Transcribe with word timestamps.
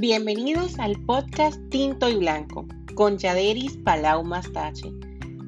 Bienvenidos 0.00 0.78
al 0.78 0.94
podcast 1.06 1.58
Tinto 1.70 2.08
y 2.08 2.14
Blanco 2.14 2.68
con 2.94 3.18
Yaderis 3.18 3.78
Palau 3.78 4.22
Mastache. 4.22 4.92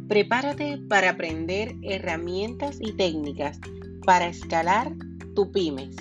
Prepárate 0.09 0.77
para 0.89 1.11
aprender 1.11 1.77
herramientas 1.85 2.79
y 2.81 2.93
técnicas 2.97 3.61
para 4.05 4.27
escalar 4.27 4.91
tu 5.37 5.53
pymes. 5.53 5.95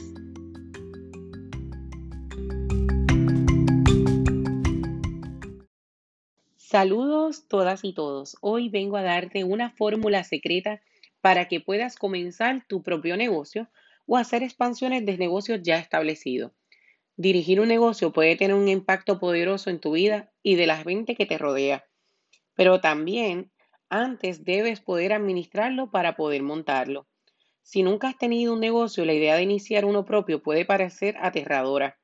Saludos 6.56 7.48
todas 7.48 7.84
y 7.84 7.94
todos. 7.94 8.36
Hoy 8.42 8.70
vengo 8.70 8.98
a 8.98 9.04
darte 9.04 9.44
una 9.44 9.70
fórmula 9.70 10.24
secreta 10.24 10.82
para 11.22 11.48
que 11.48 11.60
puedas 11.60 11.98
comenzar 11.98 12.66
tu 12.68 12.82
propio 12.82 13.16
negocio 13.16 13.70
o 14.08 14.18
hacer 14.18 14.42
expansiones 14.42 15.06
de 15.06 15.20
negocios 15.20 15.60
ya 15.62 15.78
establecidos. 15.78 16.59
Dirigir 17.22 17.60
un 17.60 17.68
negocio 17.68 18.14
puede 18.14 18.38
tener 18.38 18.56
un 18.56 18.70
impacto 18.70 19.20
poderoso 19.20 19.70
en 19.70 19.82
tu 19.82 19.92
vida 19.92 20.32
y 20.42 20.56
de 20.56 20.66
la 20.66 20.78
gente 20.78 21.16
que 21.16 21.26
te 21.26 21.38
rodea, 21.38 21.84
pero 22.56 22.80
también 22.80 23.52
antes 23.90 24.46
debes 24.46 24.80
poder 24.80 25.12
administrarlo 25.12 25.92
para 25.92 26.16
poder 26.16 26.44
montarlo. 26.44 27.10
Si 27.62 27.84
nunca 27.84 28.08
has 28.08 28.18
tenido 28.18 28.54
un 28.54 28.62
negocio, 28.62 29.04
la 29.04 29.14
idea 29.14 29.36
de 29.36 29.44
iniciar 29.44 29.84
uno 29.84 30.06
propio 30.06 30.42
puede 30.42 30.64
parecer 30.64 31.18
aterradora. 31.20 32.00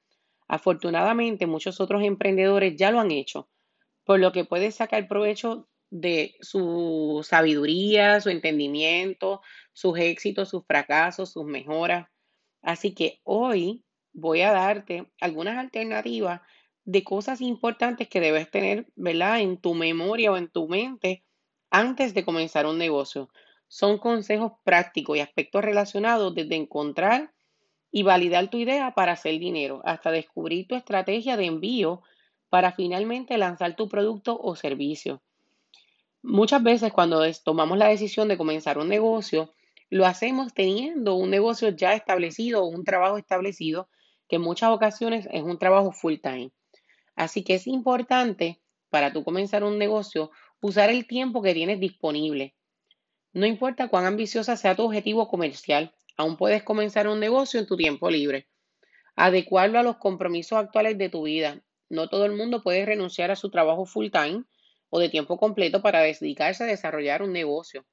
Afortunadamente, 0.49 1.47
muchos 1.47 1.79
otros 1.79 2.03
emprendedores 2.03 2.75
ya 2.75 2.91
lo 2.91 2.99
han 2.99 3.11
hecho, 3.11 3.47
por 4.03 4.19
lo 4.19 4.33
que 4.33 4.43
puedes 4.43 4.75
sacar 4.75 5.07
provecho 5.07 5.69
de 5.91 6.35
su 6.41 7.25
sabiduría, 7.25 8.19
su 8.19 8.31
entendimiento, 8.31 9.39
sus 9.71 9.97
éxitos, 9.97 10.49
sus 10.49 10.65
fracasos, 10.65 11.31
sus 11.31 11.45
mejoras. 11.45 12.09
Así 12.61 12.93
que 12.93 13.21
hoy 13.23 13.84
voy 14.15 14.41
a 14.41 14.51
darte 14.51 15.11
algunas 15.19 15.57
alternativas 15.57 16.41
de 16.85 17.03
cosas 17.03 17.41
importantes 17.41 18.07
que 18.07 18.21
debes 18.21 18.49
tener, 18.49 18.87
¿verdad? 18.95 19.41
En 19.41 19.57
tu 19.57 19.73
memoria 19.73 20.31
o 20.31 20.37
en 20.37 20.47
tu 20.47 20.67
mente 20.67 21.23
antes 21.69 22.13
de 22.13 22.23
comenzar 22.23 22.65
un 22.65 22.77
negocio. 22.77 23.29
Son 23.67 23.97
consejos 23.97 24.53
prácticos 24.63 25.17
y 25.17 25.19
aspectos 25.19 25.63
relacionados 25.63 26.33
desde 26.33 26.55
encontrar 26.55 27.33
y 27.91 28.03
validar 28.03 28.49
tu 28.49 28.57
idea 28.57 28.93
para 28.93 29.13
hacer 29.13 29.37
dinero 29.39 29.81
hasta 29.83 30.11
descubrir 30.11 30.67
tu 30.67 30.75
estrategia 30.75 31.37
de 31.37 31.45
envío 31.45 32.01
para 32.49 32.71
finalmente 32.71 33.37
lanzar 33.37 33.75
tu 33.75 33.89
producto 33.89 34.39
o 34.39 34.55
servicio. 34.55 35.21
Muchas 36.21 36.63
veces 36.63 36.93
cuando 36.93 37.21
tomamos 37.43 37.77
la 37.77 37.87
decisión 37.87 38.27
de 38.27 38.37
comenzar 38.37 38.77
un 38.77 38.87
negocio, 38.87 39.53
lo 39.89 40.05
hacemos 40.05 40.53
teniendo 40.53 41.15
un 41.15 41.29
negocio 41.29 41.69
ya 41.69 41.93
establecido 41.93 42.63
o 42.63 42.67
un 42.67 42.83
trabajo 42.83 43.17
establecido 43.17 43.89
que 44.27 44.37
en 44.37 44.41
muchas 44.41 44.71
ocasiones 44.71 45.27
es 45.31 45.43
un 45.43 45.57
trabajo 45.57 45.91
full 45.91 46.15
time. 46.21 46.51
Así 47.15 47.43
que 47.43 47.55
es 47.55 47.67
importante 47.67 48.61
para 48.89 49.13
tú 49.13 49.23
comenzar 49.23 49.63
un 49.63 49.77
negocio 49.77 50.31
usar 50.61 50.89
el 50.89 51.05
tiempo 51.05 51.41
que 51.41 51.53
tienes 51.53 51.79
disponible. 51.79 52.55
No 53.33 53.45
importa 53.45 53.87
cuán 53.87 54.05
ambiciosa 54.05 54.55
sea 54.57 54.75
tu 54.75 54.83
objetivo 54.83 55.27
comercial, 55.27 55.93
aún 56.17 56.37
puedes 56.37 56.63
comenzar 56.63 57.07
un 57.07 57.19
negocio 57.19 57.59
en 57.59 57.67
tu 57.67 57.75
tiempo 57.75 58.09
libre. 58.09 58.47
Adecuarlo 59.15 59.79
a 59.79 59.83
los 59.83 59.97
compromisos 59.97 60.57
actuales 60.57 60.97
de 60.97 61.09
tu 61.09 61.23
vida. 61.23 61.61
No 61.89 62.09
todo 62.09 62.25
el 62.25 62.33
mundo 62.33 62.63
puede 62.63 62.85
renunciar 62.85 63.31
a 63.31 63.35
su 63.35 63.49
trabajo 63.49 63.85
full 63.85 64.09
time 64.09 64.43
o 64.89 64.99
de 64.99 65.09
tiempo 65.09 65.37
completo 65.37 65.81
para 65.81 66.01
dedicarse 66.01 66.63
a 66.63 66.67
desarrollar 66.67 67.21
un 67.21 67.31
negocio. 67.31 67.85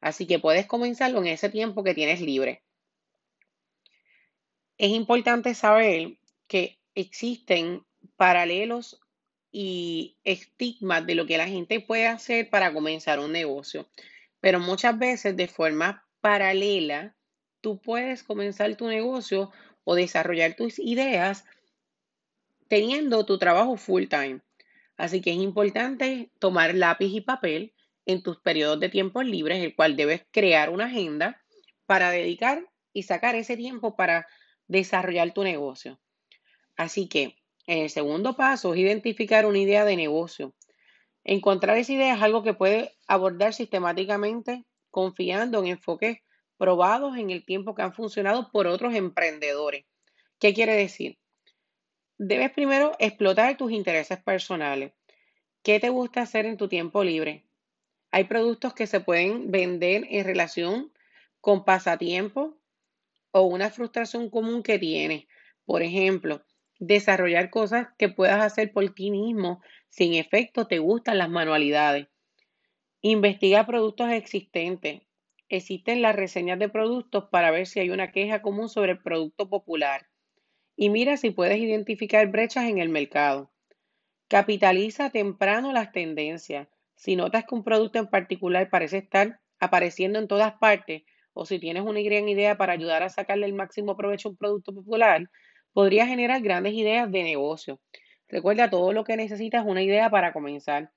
Así 0.00 0.26
que 0.26 0.38
puedes 0.38 0.66
comenzarlo 0.66 1.18
en 1.18 1.28
ese 1.28 1.48
tiempo 1.48 1.82
que 1.82 1.94
tienes 1.94 2.20
libre 2.20 2.62
es 4.78 4.90
importante 4.90 5.54
saber 5.54 6.18
que 6.46 6.78
existen 6.94 7.84
paralelos 8.16 9.00
y 9.50 10.16
estigmas 10.24 11.06
de 11.06 11.14
lo 11.14 11.26
que 11.26 11.38
la 11.38 11.48
gente 11.48 11.80
puede 11.80 12.06
hacer 12.06 12.50
para 12.50 12.72
comenzar 12.72 13.18
un 13.18 13.32
negocio. 13.32 13.88
Pero 14.40 14.60
muchas 14.60 14.98
veces 14.98 15.36
de 15.36 15.48
forma 15.48 16.04
paralela, 16.20 17.16
tú 17.60 17.80
puedes 17.80 18.22
comenzar 18.22 18.76
tu 18.76 18.86
negocio 18.86 19.50
o 19.84 19.94
desarrollar 19.94 20.54
tus 20.56 20.78
ideas 20.78 21.44
teniendo 22.68 23.24
tu 23.24 23.38
trabajo 23.38 23.76
full 23.76 24.06
time. 24.08 24.40
Así 24.96 25.20
que 25.20 25.30
es 25.30 25.38
importante 25.38 26.30
tomar 26.38 26.74
lápiz 26.74 27.12
y 27.12 27.20
papel 27.20 27.72
en 28.04 28.22
tus 28.22 28.38
periodos 28.40 28.80
de 28.80 28.88
tiempo 28.88 29.22
libres, 29.22 29.62
el 29.62 29.74
cual 29.74 29.96
debes 29.96 30.26
crear 30.30 30.70
una 30.70 30.86
agenda 30.86 31.42
para 31.86 32.10
dedicar 32.10 32.66
y 32.92 33.04
sacar 33.04 33.34
ese 33.34 33.56
tiempo 33.56 33.96
para 33.96 34.26
desarrollar 34.68 35.32
tu 35.32 35.44
negocio. 35.44 35.98
Así 36.76 37.08
que 37.08 37.36
el 37.66 37.90
segundo 37.90 38.36
paso 38.36 38.74
es 38.74 38.80
identificar 38.80 39.46
una 39.46 39.58
idea 39.58 39.84
de 39.84 39.96
negocio. 39.96 40.54
Encontrar 41.24 41.76
esa 41.78 41.92
idea 41.92 42.14
es 42.14 42.22
algo 42.22 42.42
que 42.42 42.54
puede 42.54 42.92
abordar 43.08 43.54
sistemáticamente 43.54 44.64
confiando 44.90 45.58
en 45.60 45.66
enfoques 45.66 46.18
probados 46.56 47.16
en 47.16 47.30
el 47.30 47.44
tiempo 47.44 47.74
que 47.74 47.82
han 47.82 47.92
funcionado 47.92 48.50
por 48.50 48.66
otros 48.66 48.94
emprendedores. 48.94 49.84
¿Qué 50.38 50.54
quiere 50.54 50.74
decir? 50.74 51.18
Debes 52.18 52.50
primero 52.52 52.92
explotar 52.98 53.56
tus 53.56 53.72
intereses 53.72 54.22
personales. 54.22 54.92
¿Qué 55.62 55.80
te 55.80 55.90
gusta 55.90 56.22
hacer 56.22 56.46
en 56.46 56.56
tu 56.56 56.68
tiempo 56.68 57.02
libre? 57.02 57.44
Hay 58.10 58.24
productos 58.24 58.72
que 58.72 58.86
se 58.86 59.00
pueden 59.00 59.50
vender 59.50 60.06
en 60.08 60.24
relación 60.24 60.92
con 61.40 61.64
pasatiempos 61.64 62.54
o 63.36 63.42
una 63.42 63.68
frustración 63.68 64.30
común 64.30 64.62
que 64.62 64.78
tienes. 64.78 65.26
Por 65.66 65.82
ejemplo, 65.82 66.42
desarrollar 66.78 67.50
cosas 67.50 67.88
que 67.98 68.08
puedas 68.08 68.40
hacer 68.42 68.72
por 68.72 68.88
ti 68.94 69.10
mismo 69.10 69.60
sin 69.90 70.14
efecto 70.14 70.66
te 70.66 70.78
gustan 70.78 71.18
las 71.18 71.28
manualidades. 71.28 72.08
Investiga 73.02 73.66
productos 73.66 74.10
existentes. 74.10 75.02
Existen 75.50 76.00
las 76.00 76.16
reseñas 76.16 76.58
de 76.58 76.70
productos 76.70 77.24
para 77.30 77.50
ver 77.50 77.66
si 77.66 77.78
hay 77.78 77.90
una 77.90 78.10
queja 78.10 78.40
común 78.40 78.70
sobre 78.70 78.92
el 78.92 79.02
producto 79.02 79.50
popular. 79.50 80.08
Y 80.74 80.88
mira 80.88 81.18
si 81.18 81.30
puedes 81.30 81.58
identificar 81.58 82.26
brechas 82.28 82.64
en 82.64 82.78
el 82.78 82.88
mercado. 82.88 83.52
Capitaliza 84.28 85.10
temprano 85.10 85.72
las 85.72 85.92
tendencias. 85.92 86.68
Si 86.94 87.16
notas 87.16 87.44
que 87.44 87.54
un 87.54 87.64
producto 87.64 87.98
en 87.98 88.06
particular 88.06 88.70
parece 88.70 88.96
estar 88.96 89.40
apareciendo 89.58 90.18
en 90.18 90.26
todas 90.26 90.54
partes, 90.54 91.02
o 91.38 91.44
si 91.44 91.58
tienes 91.58 91.82
una 91.84 92.00
gran 92.00 92.26
idea 92.30 92.56
para 92.56 92.72
ayudar 92.72 93.02
a 93.02 93.10
sacarle 93.10 93.44
el 93.44 93.52
máximo 93.52 93.94
provecho 93.94 94.28
a 94.28 94.30
un 94.30 94.38
producto 94.38 94.72
popular, 94.72 95.28
podría 95.74 96.06
generar 96.06 96.40
grandes 96.40 96.72
ideas 96.72 97.12
de 97.12 97.22
negocio. 97.22 97.78
Recuerda, 98.26 98.70
todo 98.70 98.94
lo 98.94 99.04
que 99.04 99.18
necesitas 99.18 99.62
es 99.62 99.70
una 99.70 99.82
idea 99.82 100.08
para 100.08 100.32
comenzar. 100.32 100.90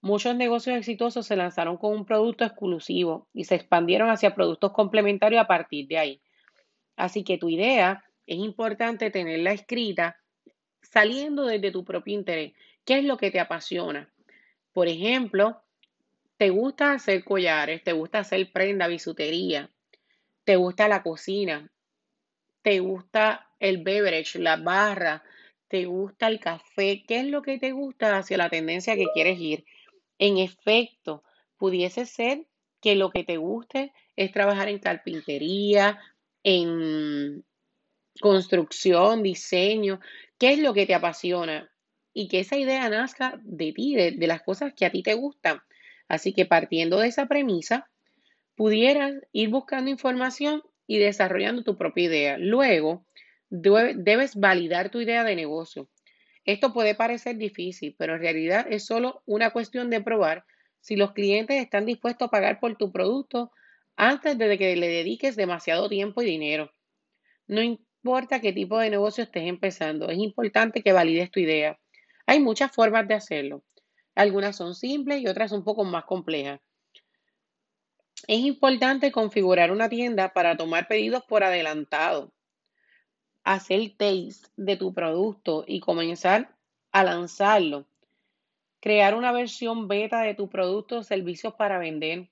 Muchos 0.00 0.36
negocios 0.36 0.76
exitosos 0.76 1.26
se 1.26 1.34
lanzaron 1.34 1.78
con 1.78 1.92
un 1.92 2.06
producto 2.06 2.44
exclusivo 2.44 3.26
y 3.34 3.42
se 3.42 3.56
expandieron 3.56 4.08
hacia 4.08 4.36
productos 4.36 4.70
complementarios 4.70 5.42
a 5.42 5.48
partir 5.48 5.88
de 5.88 5.98
ahí. 5.98 6.22
Así 6.94 7.24
que 7.24 7.36
tu 7.36 7.48
idea 7.48 8.04
es 8.26 8.38
importante 8.38 9.10
tenerla 9.10 9.50
escrita 9.50 10.16
saliendo 10.80 11.44
desde 11.44 11.72
tu 11.72 11.84
propio 11.84 12.14
interés. 12.14 12.52
¿Qué 12.84 12.98
es 12.98 13.04
lo 13.04 13.16
que 13.16 13.32
te 13.32 13.40
apasiona? 13.40 14.12
Por 14.72 14.86
ejemplo, 14.86 15.60
¿Te 16.40 16.48
gusta 16.48 16.92
hacer 16.92 17.22
collares? 17.22 17.84
¿Te 17.84 17.92
gusta 17.92 18.20
hacer 18.20 18.50
prenda, 18.50 18.86
bisutería? 18.86 19.68
¿Te 20.44 20.56
gusta 20.56 20.88
la 20.88 21.02
cocina? 21.02 21.70
¿Te 22.62 22.80
gusta 22.80 23.50
el 23.58 23.84
beverage, 23.84 24.38
la 24.38 24.56
barra? 24.56 25.22
¿Te 25.68 25.84
gusta 25.84 26.28
el 26.28 26.40
café? 26.40 27.04
¿Qué 27.06 27.20
es 27.20 27.26
lo 27.26 27.42
que 27.42 27.58
te 27.58 27.72
gusta 27.72 28.16
hacia 28.16 28.38
la 28.38 28.48
tendencia 28.48 28.96
que 28.96 29.08
quieres 29.12 29.38
ir? 29.38 29.66
En 30.18 30.38
efecto, 30.38 31.24
pudiese 31.58 32.06
ser 32.06 32.46
que 32.80 32.94
lo 32.94 33.10
que 33.10 33.22
te 33.22 33.36
guste 33.36 33.92
es 34.16 34.32
trabajar 34.32 34.68
en 34.68 34.78
carpintería, 34.78 36.00
en 36.42 37.44
construcción, 38.18 39.22
diseño. 39.22 40.00
¿Qué 40.38 40.54
es 40.54 40.58
lo 40.60 40.72
que 40.72 40.86
te 40.86 40.94
apasiona? 40.94 41.70
Y 42.14 42.28
que 42.28 42.40
esa 42.40 42.56
idea 42.56 42.88
nazca 42.88 43.38
de 43.42 43.74
ti, 43.74 43.94
de, 43.94 44.12
de 44.12 44.26
las 44.26 44.40
cosas 44.42 44.72
que 44.72 44.86
a 44.86 44.90
ti 44.90 45.02
te 45.02 45.12
gustan. 45.12 45.60
Así 46.10 46.32
que 46.32 46.44
partiendo 46.44 46.98
de 46.98 47.06
esa 47.06 47.26
premisa, 47.26 47.88
pudieras 48.56 49.14
ir 49.30 49.48
buscando 49.48 49.92
información 49.92 50.60
y 50.88 50.98
desarrollando 50.98 51.62
tu 51.62 51.78
propia 51.78 52.04
idea. 52.06 52.36
Luego, 52.36 53.06
debes 53.48 54.34
validar 54.34 54.90
tu 54.90 55.00
idea 55.00 55.22
de 55.22 55.36
negocio. 55.36 55.88
Esto 56.44 56.72
puede 56.72 56.96
parecer 56.96 57.36
difícil, 57.36 57.94
pero 57.96 58.16
en 58.16 58.22
realidad 58.22 58.66
es 58.68 58.84
solo 58.84 59.22
una 59.24 59.50
cuestión 59.50 59.88
de 59.88 60.00
probar 60.00 60.44
si 60.80 60.96
los 60.96 61.12
clientes 61.12 61.62
están 61.62 61.86
dispuestos 61.86 62.26
a 62.26 62.30
pagar 62.32 62.58
por 62.58 62.76
tu 62.76 62.90
producto 62.90 63.52
antes 63.94 64.36
de 64.36 64.58
que 64.58 64.74
le 64.74 64.88
dediques 64.88 65.36
demasiado 65.36 65.88
tiempo 65.88 66.22
y 66.22 66.26
dinero. 66.26 66.72
No 67.46 67.62
importa 67.62 68.40
qué 68.40 68.52
tipo 68.52 68.80
de 68.80 68.90
negocio 68.90 69.22
estés 69.22 69.44
empezando, 69.44 70.08
es 70.08 70.18
importante 70.18 70.82
que 70.82 70.92
valides 70.92 71.30
tu 71.30 71.38
idea. 71.38 71.78
Hay 72.26 72.40
muchas 72.40 72.72
formas 72.72 73.06
de 73.06 73.14
hacerlo. 73.14 73.62
Algunas 74.20 74.54
son 74.54 74.74
simples 74.74 75.22
y 75.22 75.28
otras 75.28 75.50
un 75.50 75.64
poco 75.64 75.82
más 75.82 76.04
complejas. 76.04 76.60
Es 78.28 78.40
importante 78.40 79.10
configurar 79.12 79.72
una 79.72 79.88
tienda 79.88 80.34
para 80.34 80.58
tomar 80.58 80.88
pedidos 80.88 81.24
por 81.24 81.42
adelantado. 81.42 82.30
hacer 83.44 83.80
taste 83.96 84.50
de 84.56 84.76
tu 84.76 84.92
producto 84.92 85.64
y 85.66 85.80
comenzar 85.80 86.54
a 86.92 87.02
lanzarlo. 87.02 87.86
Crear 88.80 89.14
una 89.14 89.32
versión 89.32 89.88
beta 89.88 90.20
de 90.20 90.34
tu 90.34 90.50
producto 90.50 90.98
o 90.98 91.02
servicios 91.02 91.54
para 91.54 91.78
vender. 91.78 92.28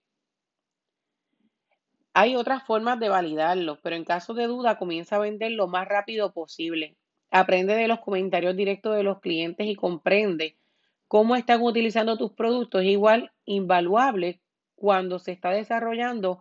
Hay 2.12 2.36
otras 2.36 2.66
formas 2.66 3.00
de 3.00 3.08
validarlo, 3.08 3.80
pero 3.80 3.96
en 3.96 4.04
caso 4.04 4.34
de 4.34 4.46
duda 4.46 4.76
comienza 4.76 5.16
a 5.16 5.20
vender 5.20 5.52
lo 5.52 5.68
más 5.68 5.88
rápido 5.88 6.34
posible. 6.34 6.98
Aprende 7.30 7.74
de 7.74 7.88
los 7.88 8.00
comentarios 8.00 8.54
directos 8.54 8.94
de 8.94 9.04
los 9.04 9.20
clientes 9.20 9.66
y 9.66 9.74
comprende 9.74 10.58
cómo 11.08 11.34
están 11.34 11.62
utilizando 11.62 12.16
tus 12.16 12.32
productos. 12.32 12.82
Es 12.82 12.88
igual 12.88 13.32
invaluable 13.44 14.40
cuando 14.74 15.18
se 15.18 15.32
está 15.32 15.50
desarrollando 15.50 16.40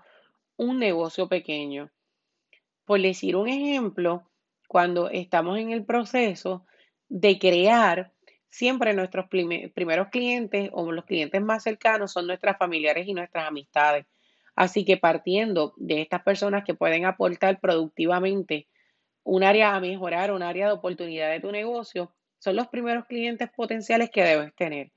un 0.57 0.77
negocio 0.77 1.27
pequeño. 1.27 1.89
Por 2.85 3.01
decir 3.01 3.35
un 3.35 3.47
ejemplo, 3.47 4.29
cuando 4.67 5.09
estamos 5.09 5.57
en 5.57 5.71
el 5.71 5.85
proceso 5.85 6.65
de 7.09 7.39
crear, 7.39 8.13
siempre 8.49 8.93
nuestros 8.93 9.27
primeros 9.27 10.09
clientes 10.09 10.69
o 10.73 10.91
los 10.91 11.05
clientes 11.05 11.41
más 11.41 11.63
cercanos 11.63 12.11
son 12.11 12.27
nuestras 12.27 12.57
familiares 12.57 13.07
y 13.07 13.13
nuestras 13.13 13.47
amistades. 13.47 14.05
Así 14.55 14.83
que 14.85 14.97
partiendo 14.97 15.73
de 15.77 16.01
estas 16.01 16.23
personas 16.23 16.63
que 16.65 16.73
pueden 16.73 17.05
aportar 17.05 17.59
productivamente 17.59 18.67
un 19.23 19.43
área 19.43 19.75
a 19.75 19.79
mejorar, 19.79 20.31
un 20.31 20.41
área 20.41 20.67
de 20.67 20.73
oportunidad 20.73 21.29
de 21.29 21.39
tu 21.39 21.51
negocio, 21.51 22.13
son 22.39 22.55
los 22.55 22.67
primeros 22.67 23.05
clientes 23.05 23.49
potenciales 23.55 24.09
que 24.09 24.23
debes 24.23 24.55
tener. 24.55 24.91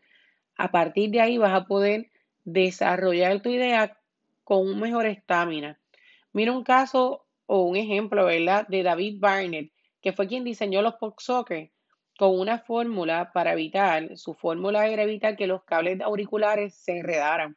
A 0.56 0.70
partir 0.70 1.10
de 1.10 1.20
ahí 1.20 1.38
vas 1.38 1.54
a 1.54 1.64
poder 1.66 2.10
desarrollar 2.44 3.40
tu 3.42 3.50
idea 3.50 3.98
con 4.44 4.66
un 4.66 4.80
mejor 4.80 5.06
estamina. 5.06 5.78
Mira 6.32 6.52
un 6.52 6.64
caso 6.64 7.26
o 7.46 7.62
un 7.62 7.76
ejemplo, 7.76 8.26
¿verdad? 8.26 8.66
De 8.68 8.82
David 8.82 9.18
Barnett, 9.18 9.72
que 10.00 10.12
fue 10.12 10.28
quien 10.28 10.44
diseñó 10.44 10.82
los 10.82 10.94
Pop 10.94 11.18
Soccer 11.18 11.70
con 12.20 12.38
una 12.38 12.58
fórmula 12.58 13.30
para 13.32 13.54
evitar, 13.54 14.18
su 14.18 14.34
fórmula 14.34 14.86
era 14.88 15.04
evitar 15.04 15.38
que 15.38 15.46
los 15.46 15.64
cables 15.64 16.02
auriculares 16.02 16.74
se 16.74 16.98
enredaran. 16.98 17.56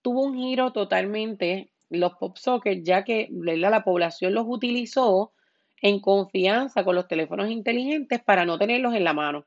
Tuvo 0.00 0.22
un 0.22 0.34
giro 0.34 0.72
totalmente 0.72 1.70
los 1.90 2.14
pop 2.14 2.38
sockets, 2.38 2.82
ya 2.84 3.04
que 3.04 3.28
la 3.30 3.84
población 3.84 4.32
los 4.32 4.46
utilizó 4.48 5.34
en 5.82 6.00
confianza 6.00 6.84
con 6.84 6.94
los 6.94 7.08
teléfonos 7.08 7.50
inteligentes 7.50 8.22
para 8.22 8.44
no 8.44 8.58
tenerlos 8.58 8.94
en 8.94 9.04
la 9.04 9.12
mano. 9.12 9.46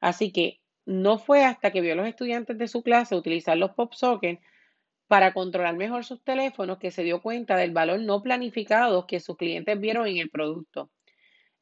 Así 0.00 0.32
que 0.32 0.60
no 0.84 1.18
fue 1.18 1.44
hasta 1.44 1.70
que 1.72 1.80
vio 1.80 1.94
a 1.94 1.96
los 1.96 2.06
estudiantes 2.06 2.56
de 2.58 2.68
su 2.68 2.82
clase 2.82 3.16
utilizar 3.16 3.56
los 3.56 3.72
pop 3.72 3.92
sockets 3.94 4.40
para 5.08 5.32
controlar 5.32 5.76
mejor 5.76 6.04
sus 6.04 6.22
teléfonos 6.22 6.78
que 6.78 6.90
se 6.90 7.02
dio 7.02 7.22
cuenta 7.22 7.56
del 7.56 7.72
valor 7.72 8.00
no 8.00 8.22
planificado 8.22 9.06
que 9.06 9.20
sus 9.20 9.36
clientes 9.36 9.78
vieron 9.80 10.06
en 10.06 10.18
el 10.18 10.30
producto. 10.30 10.90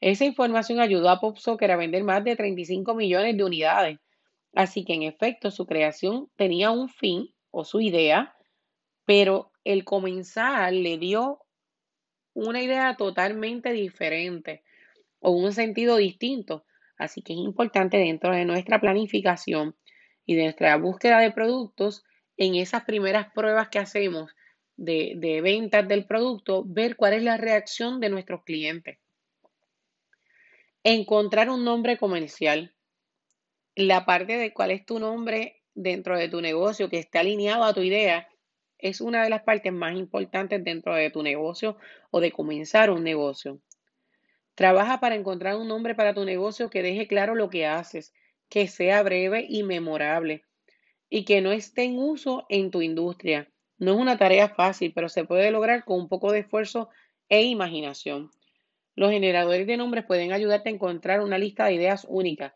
Esa 0.01 0.25
información 0.25 0.81
ayudó 0.81 1.09
a 1.09 1.21
PopSoccer 1.21 1.71
a 1.71 1.77
vender 1.77 2.05
más 2.05 2.23
de 2.25 2.37
35 2.37 2.95
millones 2.95 3.37
de 3.37 3.45
unidades. 3.45 3.99
Así 4.55 4.85
que 4.85 4.95
en 4.95 5.03
efecto 5.03 5.51
su 5.51 5.67
creación 5.67 6.29
tenía 6.37 6.71
un 6.71 6.89
fin 6.89 7.35
o 7.51 7.65
su 7.65 7.81
idea, 7.81 8.35
pero 9.05 9.53
el 9.65 9.85
comenzar 9.85 10.73
le 10.73 10.99
dio 10.99 11.44
una 12.35 12.61
idea 12.61 12.97
totalmente 12.97 13.73
diferente 13.73 14.63
o 15.21 15.31
un 15.31 15.53
sentido 15.53 15.97
distinto. 15.97 16.67
Así 16.99 17.23
que 17.23 17.33
es 17.33 17.39
importante 17.39 17.97
dentro 17.97 18.35
de 18.35 18.45
nuestra 18.45 18.81
planificación 18.81 19.75
y 20.27 20.35
de 20.35 20.45
nuestra 20.45 20.77
búsqueda 20.77 21.21
de 21.21 21.31
productos, 21.31 22.05
en 22.37 22.57
esas 22.57 22.85
primeras 22.85 23.33
pruebas 23.33 23.69
que 23.69 23.79
hacemos 23.79 24.35
de, 24.77 25.15
de 25.17 25.41
ventas 25.41 25.87
del 25.87 26.05
producto, 26.05 26.65
ver 26.67 26.97
cuál 26.97 27.15
es 27.15 27.23
la 27.23 27.37
reacción 27.37 28.01
de 28.01 28.09
nuestros 28.09 28.43
clientes. 28.43 28.99
Encontrar 30.83 31.49
un 31.49 31.65
nombre 31.65 31.97
comercial. 31.97 32.75
La 33.77 34.05
parte 34.05 34.37
de 34.37 34.53
cuál 34.53 34.73
es 34.73 34.85
tu 34.85 34.99
nombre 34.99 35.63
dentro 35.75 36.19
de 36.19 36.29
tu 36.29 36.41
negocio 36.41 36.89
que 36.89 36.99
esté 36.99 37.19
alineado 37.19 37.65
a 37.65 37.75
tu 37.75 37.83
idea 37.83 38.29
es 38.85 39.01
una 39.01 39.25
de 39.25 39.31
las 39.31 39.43
partes 39.45 39.73
más 39.73 39.97
importantes 39.97 40.63
dentro 40.63 40.95
de 40.95 41.09
tu 41.09 41.23
negocio 41.23 41.79
o 42.11 42.21
de 42.21 42.31
comenzar 42.31 42.91
un 42.91 43.03
negocio. 43.03 43.59
Trabaja 44.55 45.01
para 45.01 45.15
encontrar 45.15 45.57
un 45.57 45.69
nombre 45.69 45.95
para 45.95 46.13
tu 46.13 46.27
negocio 46.27 46.69
que 46.69 46.83
deje 46.83 47.09
claro 47.09 47.35
lo 47.35 47.49
que 47.49 47.65
haces, 47.65 48.13
que 48.51 48.69
sea 48.69 49.03
breve 49.03 49.47
y 49.49 49.63
memorable 49.63 50.45
y 51.09 51.25
que 51.25 51.41
no 51.41 51.51
esté 51.51 51.85
en 51.85 51.99
uso 51.99 52.45
en 52.51 52.71
tu 52.71 52.83
industria. 52.83 53.51
No 53.79 53.95
es 53.95 53.99
una 53.99 54.19
tarea 54.19 54.51
fácil, 54.51 54.93
pero 54.95 55.09
se 55.09 55.25
puede 55.25 55.51
lograr 55.51 55.87
con 55.87 56.01
un 56.01 56.09
poco 56.11 56.31
de 56.31 56.41
esfuerzo 56.41 56.91
e 57.31 57.43
imaginación. 57.43 58.33
Los 58.97 59.13
generadores 59.13 59.67
de 59.67 59.79
nombres 59.79 60.05
pueden 60.05 60.33
ayudarte 60.33 60.69
a 60.69 60.73
encontrar 60.73 61.23
una 61.23 61.39
lista 61.39 61.65
de 61.65 61.73
ideas 61.73 62.07
únicas 62.07 62.53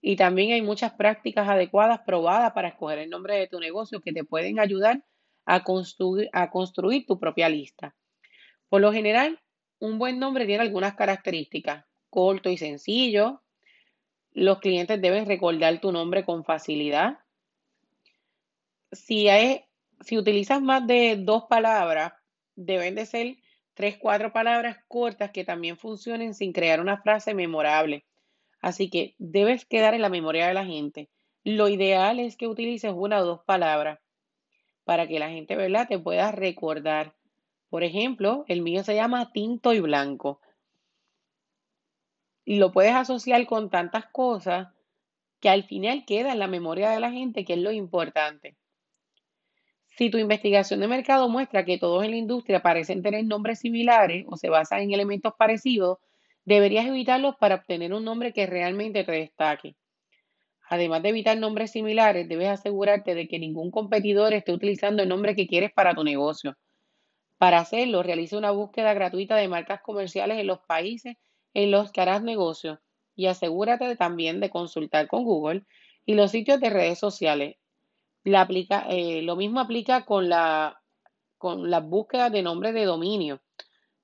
y 0.00 0.14
también 0.14 0.52
hay 0.52 0.62
muchas 0.62 0.92
prácticas 0.92 1.48
adecuadas 1.48 2.02
probadas 2.06 2.52
para 2.52 2.68
escoger 2.68 3.00
el 3.00 3.10
nombre 3.10 3.36
de 3.36 3.48
tu 3.48 3.58
negocio 3.58 4.00
que 4.00 4.12
te 4.12 4.22
pueden 4.22 4.60
ayudar 4.60 5.02
a 5.44 5.62
construir, 5.64 6.28
a 6.32 6.50
construir 6.50 7.06
tu 7.06 7.18
propia 7.18 7.48
lista. 7.48 7.94
Por 8.68 8.80
lo 8.80 8.92
general, 8.92 9.40
un 9.78 9.98
buen 9.98 10.18
nombre 10.18 10.46
tiene 10.46 10.62
algunas 10.62 10.94
características. 10.94 11.84
Corto 12.08 12.50
y 12.50 12.56
sencillo. 12.56 13.42
Los 14.32 14.60
clientes 14.60 15.00
deben 15.00 15.26
recordar 15.26 15.80
tu 15.80 15.92
nombre 15.92 16.24
con 16.24 16.44
facilidad. 16.44 17.18
Si, 18.92 19.26
si 20.00 20.18
utilizas 20.18 20.62
más 20.62 20.86
de 20.86 21.16
dos 21.18 21.44
palabras, 21.48 22.12
deben 22.54 22.94
de 22.94 23.06
ser 23.06 23.36
tres, 23.74 23.98
cuatro 23.98 24.32
palabras 24.32 24.78
cortas 24.88 25.30
que 25.32 25.44
también 25.44 25.76
funcionen 25.76 26.34
sin 26.34 26.52
crear 26.52 26.80
una 26.80 27.02
frase 27.02 27.34
memorable. 27.34 28.04
Así 28.60 28.88
que 28.88 29.16
debes 29.18 29.64
quedar 29.64 29.94
en 29.94 30.02
la 30.02 30.08
memoria 30.08 30.46
de 30.46 30.54
la 30.54 30.64
gente. 30.64 31.10
Lo 31.44 31.68
ideal 31.68 32.20
es 32.20 32.36
que 32.36 32.46
utilices 32.46 32.92
una 32.94 33.18
o 33.18 33.24
dos 33.24 33.40
palabras 33.44 33.98
para 34.84 35.06
que 35.06 35.18
la 35.18 35.30
gente, 35.30 35.56
¿verdad?, 35.56 35.88
te 35.88 35.98
pueda 35.98 36.32
recordar. 36.32 37.14
Por 37.68 37.84
ejemplo, 37.84 38.44
el 38.48 38.62
mío 38.62 38.84
se 38.84 38.94
llama 38.94 39.32
tinto 39.32 39.72
y 39.72 39.80
blanco. 39.80 40.40
Y 42.44 42.56
lo 42.56 42.72
puedes 42.72 42.94
asociar 42.94 43.46
con 43.46 43.70
tantas 43.70 44.06
cosas 44.06 44.68
que 45.40 45.48
al 45.48 45.64
final 45.64 46.04
queda 46.04 46.32
en 46.32 46.38
la 46.38 46.48
memoria 46.48 46.90
de 46.90 47.00
la 47.00 47.10
gente, 47.10 47.44
que 47.44 47.54
es 47.54 47.58
lo 47.58 47.72
importante. 47.72 48.56
Si 49.96 50.08
tu 50.10 50.18
investigación 50.18 50.80
de 50.80 50.88
mercado 50.88 51.28
muestra 51.28 51.64
que 51.64 51.78
todos 51.78 52.04
en 52.04 52.12
la 52.12 52.16
industria 52.16 52.62
parecen 52.62 53.02
tener 53.02 53.24
nombres 53.24 53.58
similares 53.60 54.24
o 54.28 54.36
se 54.36 54.48
basan 54.48 54.80
en 54.80 54.92
elementos 54.92 55.34
parecidos, 55.38 55.98
deberías 56.44 56.86
evitarlos 56.86 57.36
para 57.36 57.56
obtener 57.56 57.92
un 57.92 58.04
nombre 58.04 58.32
que 58.32 58.46
realmente 58.46 59.04
te 59.04 59.12
destaque. 59.12 59.76
Además 60.72 61.02
de 61.02 61.10
evitar 61.10 61.36
nombres 61.36 61.70
similares, 61.70 62.26
debes 62.30 62.48
asegurarte 62.48 63.14
de 63.14 63.28
que 63.28 63.38
ningún 63.38 63.70
competidor 63.70 64.32
esté 64.32 64.54
utilizando 64.54 65.02
el 65.02 65.08
nombre 65.10 65.36
que 65.36 65.46
quieres 65.46 65.70
para 65.70 65.94
tu 65.94 66.02
negocio. 66.02 66.56
Para 67.36 67.58
hacerlo, 67.58 68.02
realiza 68.02 68.38
una 68.38 68.52
búsqueda 68.52 68.94
gratuita 68.94 69.36
de 69.36 69.48
marcas 69.48 69.82
comerciales 69.82 70.38
en 70.38 70.46
los 70.46 70.60
países 70.60 71.16
en 71.52 71.70
los 71.70 71.92
que 71.92 72.00
harás 72.00 72.22
negocio 72.22 72.80
y 73.14 73.26
asegúrate 73.26 73.96
también 73.96 74.40
de 74.40 74.48
consultar 74.48 75.08
con 75.08 75.24
Google 75.24 75.66
y 76.06 76.14
los 76.14 76.30
sitios 76.30 76.58
de 76.58 76.70
redes 76.70 76.98
sociales. 76.98 77.56
Eh, 78.24 79.20
lo 79.20 79.36
mismo 79.36 79.60
aplica 79.60 80.06
con 80.06 80.30
la, 80.30 80.80
con 81.36 81.68
las 81.68 81.86
búsquedas 81.86 82.32
de 82.32 82.40
nombre 82.40 82.72
de 82.72 82.86
dominio. 82.86 83.42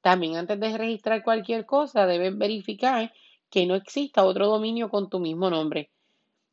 También 0.02 0.36
antes 0.36 0.60
de 0.60 0.76
registrar 0.76 1.22
cualquier 1.22 1.64
cosa, 1.64 2.04
debes 2.04 2.36
verificar 2.36 3.10
que 3.48 3.64
no 3.64 3.74
exista 3.74 4.26
otro 4.26 4.48
dominio 4.48 4.90
con 4.90 5.08
tu 5.08 5.18
mismo 5.18 5.48
nombre. 5.48 5.92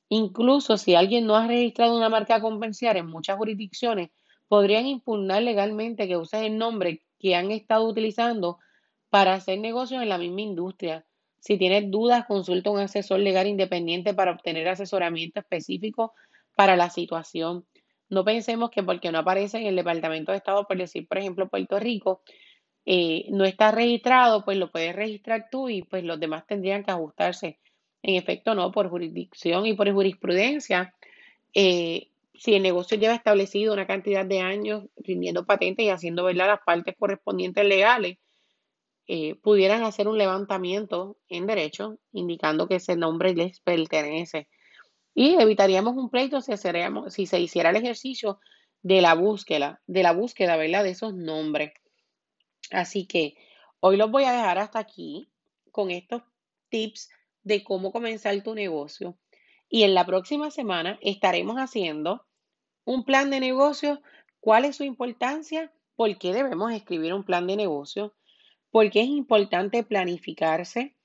Incluso 0.09 0.77
si 0.77 0.95
alguien 0.95 1.25
no 1.25 1.35
ha 1.35 1.47
registrado 1.47 1.95
una 1.97 2.09
marca 2.09 2.41
comercial 2.41 2.97
en 2.97 3.07
muchas 3.07 3.37
jurisdicciones, 3.37 4.09
podrían 4.47 4.85
impugnar 4.85 5.41
legalmente 5.43 6.07
que 6.07 6.17
uses 6.17 6.41
el 6.41 6.57
nombre 6.57 7.03
que 7.19 7.35
han 7.35 7.51
estado 7.51 7.87
utilizando 7.87 8.59
para 9.09 9.33
hacer 9.33 9.59
negocios 9.59 10.01
en 10.03 10.09
la 10.09 10.17
misma 10.17 10.41
industria. 10.41 11.05
Si 11.39 11.57
tienes 11.57 11.89
dudas, 11.89 12.25
consulta 12.27 12.69
a 12.69 12.73
un 12.73 12.79
asesor 12.79 13.19
legal 13.19 13.47
independiente 13.47 14.13
para 14.13 14.31
obtener 14.31 14.67
asesoramiento 14.67 15.39
específico 15.39 16.13
para 16.55 16.75
la 16.75 16.89
situación. 16.89 17.65
No 18.09 18.23
pensemos 18.23 18.69
que 18.69 18.83
porque 18.83 19.11
no 19.11 19.19
aparece 19.19 19.57
en 19.57 19.67
el 19.67 19.75
Departamento 19.75 20.31
de 20.31 20.37
Estado, 20.37 20.65
por 20.67 20.77
decir, 20.77 21.07
por 21.07 21.17
ejemplo, 21.17 21.49
Puerto 21.49 21.79
Rico, 21.79 22.21
eh, 22.85 23.25
no 23.31 23.45
está 23.45 23.71
registrado, 23.71 24.45
pues 24.45 24.57
lo 24.57 24.71
puedes 24.71 24.95
registrar 24.95 25.47
tú 25.51 25.69
y 25.69 25.81
pues 25.83 26.03
los 26.03 26.19
demás 26.19 26.45
tendrían 26.45 26.83
que 26.83 26.91
ajustarse. 26.91 27.59
En 28.07 28.13
efecto, 28.13 28.53
no, 28.53 28.71
por 28.71 28.87
jurisdicción 28.87 29.65
y 29.65 29.73
por 29.73 29.91
jurisprudencia. 29.91 30.93
Eh, 31.55 32.09
si 32.35 32.53
el 32.53 32.61
negocio 32.61 32.99
lleva 32.99 33.15
establecido 33.15 33.73
una 33.73 33.87
cantidad 33.87 34.23
de 34.23 34.41
años 34.41 34.83
rindiendo 34.95 35.47
patentes 35.47 35.83
y 35.83 35.89
haciendo 35.89 36.23
¿verdad? 36.23 36.45
las 36.45 36.59
partes 36.63 36.93
correspondientes 36.99 37.65
legales, 37.65 38.19
eh, 39.07 39.33
pudieran 39.41 39.81
hacer 39.81 40.07
un 40.07 40.19
levantamiento 40.19 41.17
en 41.29 41.47
derecho 41.47 41.97
indicando 42.11 42.67
que 42.67 42.75
ese 42.75 42.95
nombre 42.95 43.33
les 43.33 43.59
pertenece. 43.61 44.49
Y 45.15 45.41
evitaríamos 45.41 45.95
un 45.95 46.11
pleito 46.11 46.41
si, 46.41 46.53
si 47.09 47.25
se 47.25 47.39
hiciera 47.39 47.71
el 47.71 47.77
ejercicio 47.77 48.39
de 48.83 49.01
la 49.01 49.15
búsqueda, 49.15 49.81
de 49.87 50.03
la 50.03 50.11
búsqueda, 50.11 50.57
¿verdad? 50.57 50.83
De 50.83 50.91
esos 50.91 51.15
nombres. 51.15 51.73
Así 52.69 53.07
que 53.07 53.33
hoy 53.79 53.97
los 53.97 54.11
voy 54.11 54.25
a 54.25 54.31
dejar 54.31 54.59
hasta 54.59 54.77
aquí. 54.77 55.27
con 55.71 55.89
estos 55.89 56.21
tips 56.69 57.09
de 57.45 57.63
cómo 57.63 57.93
comenzar 57.93 58.43
tu 58.43 58.53
negocio. 58.53 59.17
Y 59.69 59.83
en 59.83 59.93
la 59.93 60.05
próxima 60.05 60.51
semana 60.51 60.99
estaremos 61.01 61.55
haciendo 61.55 62.25
un 62.83 63.05
plan 63.05 63.29
de 63.29 63.39
negocio, 63.39 64.01
cuál 64.41 64.65
es 64.65 64.75
su 64.75 64.83
importancia, 64.83 65.71
por 65.95 66.17
qué 66.17 66.33
debemos 66.33 66.73
escribir 66.73 67.13
un 67.13 67.23
plan 67.23 67.47
de 67.47 67.55
negocio, 67.55 68.13
por 68.69 68.89
qué 68.91 69.01
es 69.01 69.07
importante 69.07 69.83
planificarse 69.83 70.95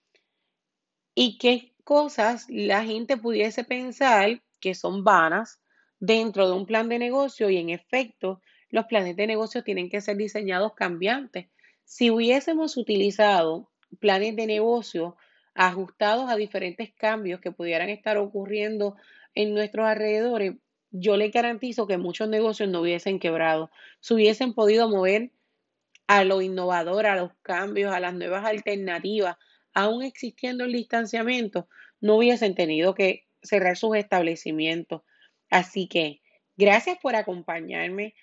y 1.15 1.39
qué 1.39 1.73
cosas 1.85 2.47
la 2.49 2.85
gente 2.85 3.17
pudiese 3.17 3.63
pensar 3.63 4.43
que 4.61 4.75
son 4.75 5.05
vanas 5.05 5.61
dentro 5.99 6.49
de 6.49 6.57
un 6.57 6.67
plan 6.67 6.89
de 6.89 6.99
negocio 6.99 7.51
y 7.51 7.59
en 7.59 7.71
efecto 7.71 8.41
los 8.71 8.87
planes 8.87 9.17
de 9.17 9.27
negocio 9.27 9.63
tienen 9.63 9.91
que 9.91 10.01
ser 10.01 10.17
diseñados 10.17 10.75
cambiantes. 10.75 11.49
Si 11.85 12.11
hubiésemos 12.11 12.77
utilizado 12.77 13.71
planes 13.99 14.37
de 14.37 14.47
negocio 14.47 15.17
ajustados 15.55 16.31
a 16.31 16.37
diferentes 16.37 16.93
cambios 16.95 17.41
que 17.41 17.53
pudieran 17.53 17.89
estar 17.89 18.17
ocurriendo 18.19 18.97
en 19.35 19.55
nuestros 19.55 19.87
alrededores, 19.87 20.55
yo 20.91 21.17
le 21.17 21.29
garantizo 21.29 21.87
que 21.87 21.99
muchos 21.99 22.29
negocios 22.29 22.69
no 22.69 22.81
hubiesen 22.81 23.19
quebrado, 23.19 23.71
se 24.01 24.15
hubiesen 24.15 24.55
podido 24.55 24.89
mover 24.89 25.31
a 26.07 26.25
lo 26.25 26.43
innovador, 26.43 27.07
a 27.07 27.15
los 27.15 27.33
cambios, 27.43 27.93
a 27.93 28.01
las 28.01 28.15
nuevas 28.15 28.45
alternativas, 28.45 29.37
aún 29.73 30.03
existiendo 30.03 30.65
el 30.65 30.73
distanciamiento, 30.73 31.69
no 32.01 32.17
hubiesen 32.17 32.55
tenido 32.55 32.95
que 32.95 33.29
cerrar 33.43 33.77
sus 33.77 33.97
establecimientos. 33.97 35.03
Así 35.51 35.87
que 35.87 36.21
gracias 36.57 36.99
por 36.99 37.15
acompañarme. 37.15 38.15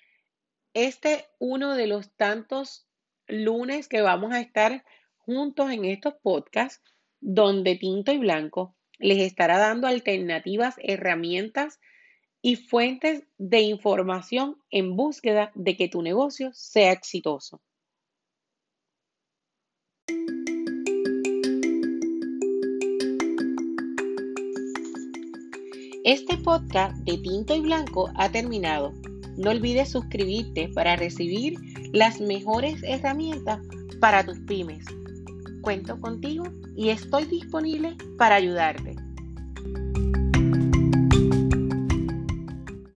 Este 0.74 1.26
uno 1.38 1.74
de 1.74 1.86
los 1.86 2.14
tantos 2.14 2.86
lunes 3.26 3.88
que 3.88 4.02
vamos 4.02 4.32
a 4.32 4.40
estar 4.40 4.84
juntos 5.16 5.70
en 5.70 5.84
estos 5.84 6.14
podcasts 6.22 6.82
donde 7.20 7.76
Tinto 7.76 8.12
y 8.12 8.18
Blanco 8.18 8.74
les 8.98 9.18
estará 9.18 9.58
dando 9.58 9.86
alternativas, 9.86 10.74
herramientas 10.78 11.78
y 12.42 12.56
fuentes 12.56 13.24
de 13.36 13.60
información 13.60 14.56
en 14.70 14.96
búsqueda 14.96 15.52
de 15.54 15.76
que 15.76 15.88
tu 15.88 16.02
negocio 16.02 16.50
sea 16.52 16.92
exitoso. 16.92 17.60
Este 26.04 26.38
podcast 26.38 26.96
de 27.04 27.18
Tinto 27.18 27.54
y 27.54 27.60
Blanco 27.60 28.10
ha 28.16 28.30
terminado. 28.30 28.94
No 29.36 29.50
olvides 29.50 29.90
suscribirte 29.90 30.68
para 30.68 30.96
recibir 30.96 31.58
las 31.92 32.20
mejores 32.20 32.82
herramientas 32.82 33.60
para 34.00 34.24
tus 34.24 34.38
pymes. 34.40 34.86
Cuento 35.60 36.00
contigo 36.00 36.44
y 36.78 36.90
estoy 36.90 37.24
disponible 37.24 37.96
para 38.16 38.36
ayudarte. 38.36 38.94